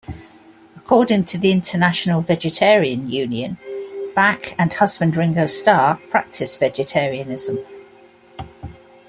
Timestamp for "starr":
5.45-5.97